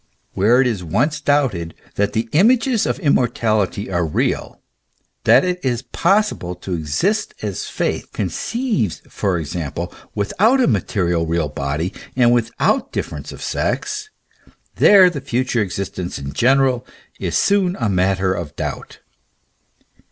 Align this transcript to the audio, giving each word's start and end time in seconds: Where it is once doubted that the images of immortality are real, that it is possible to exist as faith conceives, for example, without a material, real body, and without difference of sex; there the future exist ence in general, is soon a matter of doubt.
Where 0.31 0.59
it 0.59 0.65
is 0.65 0.83
once 0.83 1.21
doubted 1.21 1.75
that 1.93 2.13
the 2.13 2.27
images 2.31 2.87
of 2.87 2.97
immortality 3.01 3.91
are 3.91 4.03
real, 4.03 4.59
that 5.25 5.45
it 5.45 5.63
is 5.63 5.83
possible 5.83 6.55
to 6.55 6.73
exist 6.73 7.35
as 7.43 7.67
faith 7.67 8.11
conceives, 8.11 9.03
for 9.07 9.37
example, 9.37 9.93
without 10.15 10.59
a 10.59 10.65
material, 10.65 11.27
real 11.27 11.49
body, 11.49 11.93
and 12.15 12.33
without 12.33 12.91
difference 12.91 13.31
of 13.31 13.43
sex; 13.43 14.09
there 14.77 15.07
the 15.07 15.21
future 15.21 15.61
exist 15.61 15.99
ence 15.99 16.17
in 16.17 16.33
general, 16.33 16.83
is 17.19 17.37
soon 17.37 17.75
a 17.79 17.87
matter 17.87 18.33
of 18.33 18.55
doubt. 18.55 19.01